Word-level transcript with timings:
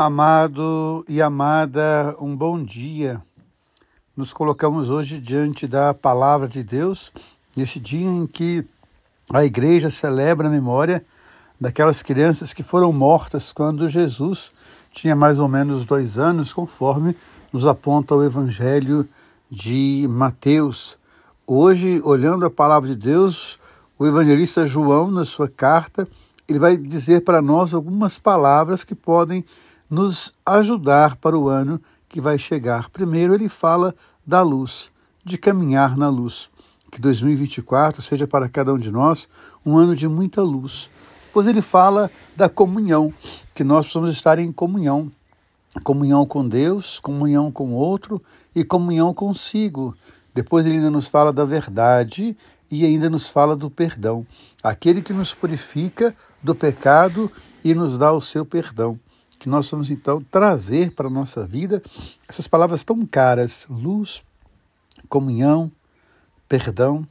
Amado 0.00 1.04
e 1.08 1.20
amada, 1.20 2.14
um 2.20 2.36
bom 2.36 2.62
dia. 2.62 3.20
Nos 4.16 4.32
colocamos 4.32 4.90
hoje 4.90 5.18
diante 5.18 5.66
da 5.66 5.92
palavra 5.92 6.46
de 6.46 6.62
Deus, 6.62 7.10
neste 7.56 7.80
dia 7.80 8.06
em 8.08 8.24
que 8.24 8.64
a 9.28 9.44
igreja 9.44 9.90
celebra 9.90 10.46
a 10.46 10.50
memória 10.52 11.04
daquelas 11.60 12.00
crianças 12.00 12.52
que 12.52 12.62
foram 12.62 12.92
mortas 12.92 13.52
quando 13.52 13.88
Jesus 13.88 14.52
tinha 14.92 15.16
mais 15.16 15.40
ou 15.40 15.48
menos 15.48 15.84
dois 15.84 16.16
anos, 16.16 16.52
conforme 16.52 17.16
nos 17.52 17.66
aponta 17.66 18.14
o 18.14 18.22
Evangelho 18.22 19.04
de 19.50 20.06
Mateus. 20.08 20.96
Hoje, 21.44 22.00
olhando 22.04 22.46
a 22.46 22.50
palavra 22.50 22.88
de 22.88 22.94
Deus, 22.94 23.58
o 23.98 24.06
evangelista 24.06 24.64
João, 24.64 25.10
na 25.10 25.24
sua 25.24 25.48
carta, 25.48 26.06
ele 26.48 26.60
vai 26.60 26.76
dizer 26.76 27.22
para 27.22 27.42
nós 27.42 27.74
algumas 27.74 28.20
palavras 28.20 28.84
que 28.84 28.94
podem 28.94 29.44
nos 29.90 30.34
ajudar 30.44 31.16
para 31.16 31.38
o 31.38 31.48
ano 31.48 31.80
que 32.08 32.20
vai 32.20 32.38
chegar. 32.38 32.88
Primeiro, 32.90 33.34
ele 33.34 33.48
fala 33.48 33.94
da 34.26 34.42
luz, 34.42 34.90
de 35.24 35.38
caminhar 35.38 35.96
na 35.96 36.08
luz. 36.08 36.50
Que 36.90 37.00
2024 37.00 38.00
seja 38.00 38.26
para 38.26 38.48
cada 38.48 38.72
um 38.72 38.78
de 38.78 38.90
nós 38.90 39.28
um 39.64 39.76
ano 39.76 39.94
de 39.94 40.08
muita 40.08 40.42
luz. 40.42 40.88
Pois 41.32 41.46
ele 41.46 41.60
fala 41.60 42.10
da 42.34 42.48
comunhão, 42.48 43.12
que 43.54 43.62
nós 43.62 43.84
precisamos 43.84 44.10
estar 44.10 44.38
em 44.38 44.50
comunhão. 44.50 45.10
Comunhão 45.84 46.24
com 46.24 46.48
Deus, 46.48 46.98
comunhão 46.98 47.52
com 47.52 47.72
o 47.72 47.76
outro 47.76 48.22
e 48.54 48.64
comunhão 48.64 49.12
consigo. 49.12 49.94
Depois 50.34 50.64
ele 50.64 50.76
ainda 50.76 50.90
nos 50.90 51.06
fala 51.06 51.32
da 51.32 51.44
verdade 51.44 52.36
e 52.70 52.84
ainda 52.84 53.10
nos 53.10 53.28
fala 53.28 53.54
do 53.54 53.70
perdão. 53.70 54.26
Aquele 54.62 55.02
que 55.02 55.12
nos 55.12 55.34
purifica 55.34 56.14
do 56.42 56.54
pecado 56.54 57.30
e 57.62 57.74
nos 57.74 57.98
dá 57.98 58.12
o 58.12 58.20
seu 58.20 58.46
perdão 58.46 58.98
que 59.38 59.48
nós 59.48 59.70
vamos 59.70 59.90
então 59.90 60.20
trazer 60.20 60.92
para 60.92 61.06
a 61.06 61.10
nossa 61.10 61.46
vida 61.46 61.82
essas 62.28 62.48
palavras 62.48 62.82
tão 62.82 63.06
caras: 63.06 63.66
luz, 63.70 64.22
comunhão, 65.08 65.70
perdão, 66.48 67.06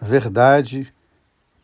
verdade, 0.00 0.92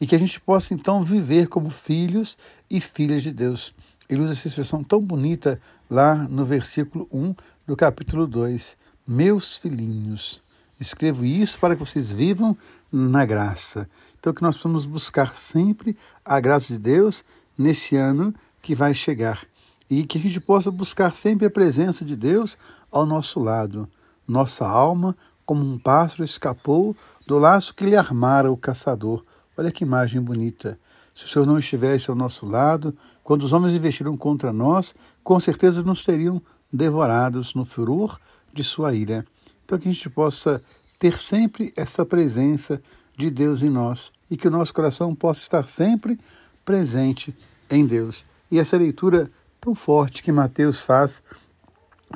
e 0.00 0.06
que 0.06 0.14
a 0.14 0.18
gente 0.18 0.40
possa 0.40 0.72
então 0.72 1.02
viver 1.02 1.48
como 1.48 1.68
filhos 1.68 2.38
e 2.70 2.80
filhas 2.80 3.22
de 3.22 3.32
Deus. 3.32 3.74
Ele 4.08 4.22
usa 4.22 4.32
essa 4.32 4.48
expressão 4.48 4.82
tão 4.82 5.00
bonita 5.00 5.60
lá 5.88 6.14
no 6.14 6.44
versículo 6.44 7.06
1 7.12 7.34
do 7.66 7.76
capítulo 7.76 8.26
2. 8.26 8.76
Meus 9.06 9.56
filhinhos, 9.56 10.42
escrevo 10.80 11.24
isso 11.24 11.58
para 11.58 11.76
que 11.76 11.84
vocês 11.84 12.12
vivam 12.12 12.56
na 12.90 13.24
graça. 13.24 13.88
Então, 14.18 14.32
que 14.32 14.42
nós 14.42 14.56
possamos 14.56 14.84
buscar 14.84 15.36
sempre 15.36 15.96
a 16.24 16.38
graça 16.40 16.74
de 16.74 16.78
Deus 16.78 17.24
nesse 17.56 17.96
ano 17.96 18.34
que 18.60 18.74
vai 18.74 18.92
chegar 18.94 19.44
e 19.90 20.04
que 20.04 20.16
a 20.16 20.20
gente 20.20 20.40
possa 20.40 20.70
buscar 20.70 21.16
sempre 21.16 21.46
a 21.46 21.50
presença 21.50 22.04
de 22.04 22.14
Deus 22.14 22.56
ao 22.92 23.04
nosso 23.04 23.40
lado. 23.40 23.88
Nossa 24.26 24.64
alma, 24.64 25.16
como 25.44 25.64
um 25.64 25.76
pássaro, 25.76 26.22
escapou 26.22 26.96
do 27.26 27.36
laço 27.36 27.74
que 27.74 27.84
lhe 27.84 27.96
armara 27.96 28.52
o 28.52 28.56
caçador. 28.56 29.24
Olha 29.58 29.72
que 29.72 29.82
imagem 29.82 30.20
bonita. 30.20 30.78
Se 31.12 31.24
o 31.24 31.28
Senhor 31.28 31.44
não 31.44 31.58
estivesse 31.58 32.08
ao 32.08 32.16
nosso 32.16 32.46
lado, 32.46 32.96
quando 33.24 33.42
os 33.42 33.52
homens 33.52 33.74
investiram 33.74 34.16
contra 34.16 34.52
nós, 34.52 34.94
com 35.24 35.40
certeza 35.40 35.82
nos 35.82 36.04
teriam 36.04 36.40
devorados 36.72 37.52
no 37.54 37.64
furor 37.64 38.18
de 38.54 38.62
sua 38.62 38.94
ira. 38.94 39.26
Então 39.64 39.76
que 39.76 39.88
a 39.88 39.92
gente 39.92 40.08
possa 40.08 40.62
ter 41.00 41.18
sempre 41.18 41.72
essa 41.76 42.06
presença 42.06 42.80
de 43.16 43.28
Deus 43.28 43.62
em 43.62 43.70
nós 43.70 44.12
e 44.30 44.36
que 44.36 44.46
o 44.46 44.50
nosso 44.50 44.72
coração 44.72 45.14
possa 45.14 45.42
estar 45.42 45.68
sempre 45.68 46.18
presente 46.64 47.34
em 47.68 47.84
Deus. 47.84 48.24
E 48.50 48.58
essa 48.58 48.76
leitura 48.76 49.30
tão 49.60 49.74
forte 49.74 50.22
que 50.22 50.32
Mateus 50.32 50.80
faz 50.80 51.22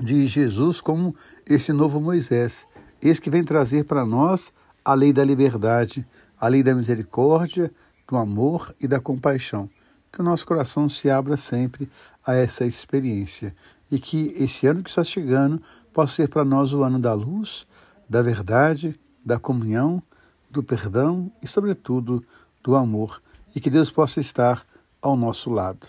de 0.03 0.27
Jesus 0.27 0.81
como 0.81 1.14
esse 1.47 1.73
novo 1.73 2.00
Moisés, 2.00 2.67
esse 3.03 3.20
que 3.20 3.31
vem 3.31 3.45
trazer 3.45 3.84
para 3.84 4.05
nós 4.05 4.53
a 4.84 4.95
lei 4.95 5.12
da 5.12 5.25
liberdade, 5.25 6.06
a 6.41 6.49
lei 6.49 6.62
da 6.62 6.75
misericórdia, 6.75 7.71
do 8.09 8.16
amor 8.16 8.75
e 8.81 8.88
da 8.88 8.99
compaixão. 8.99 9.69
Que 10.12 10.21
o 10.21 10.25
nosso 10.25 10.47
coração 10.47 10.88
se 10.88 11.10
abra 11.10 11.37
sempre 11.37 11.88
a 12.27 12.34
essa 12.34 12.65
experiência 12.65 13.54
e 13.91 13.99
que 13.99 14.34
esse 14.37 14.66
ano 14.66 14.83
que 14.83 14.88
está 14.88 15.04
chegando 15.04 15.60
possa 15.93 16.15
ser 16.15 16.28
para 16.28 16.44
nós 16.44 16.72
o 16.72 16.83
ano 16.83 16.99
da 16.99 17.12
luz, 17.12 17.66
da 18.09 18.22
verdade, 18.22 18.99
da 19.25 19.38
comunhão, 19.38 20.03
do 20.50 20.62
perdão 20.62 21.31
e, 21.43 21.47
sobretudo, 21.47 22.25
do 22.62 22.75
amor, 22.75 23.21
e 23.54 23.60
que 23.60 23.71
Deus 23.71 23.91
possa 23.91 24.21
estar 24.21 24.65
ao 25.00 25.16
nosso 25.16 25.50
lado. 25.50 25.88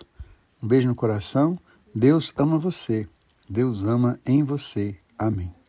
Um 0.62 0.68
beijo 0.68 0.88
no 0.88 0.96
coração. 0.96 1.58
Deus 1.94 2.34
ama 2.38 2.58
você. 2.58 3.08
Deus 3.50 3.84
ama 3.84 4.20
em 4.26 4.44
você. 4.44 4.96
Amém. 5.18 5.65